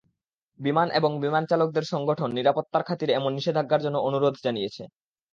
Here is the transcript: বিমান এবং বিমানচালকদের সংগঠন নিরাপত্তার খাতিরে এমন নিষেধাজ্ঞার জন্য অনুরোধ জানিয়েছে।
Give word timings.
বিমান 0.59 0.87
এবং 0.91 1.11
বিমানচালকদের 1.21 1.85
সংগঠন 1.85 2.29
নিরাপত্তার 2.33 2.83
খাতিরে 2.83 3.11
এমন 3.13 3.31
নিষেধাজ্ঞার 3.33 3.83
জন্য 3.85 3.97
অনুরোধ 3.99 4.35
জানিয়েছে। 4.43 4.83